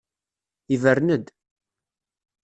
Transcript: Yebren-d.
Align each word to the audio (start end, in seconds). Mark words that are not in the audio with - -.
Yebren-d. 0.71 1.25